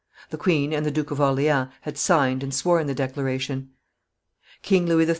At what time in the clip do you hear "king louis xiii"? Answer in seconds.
4.63-5.09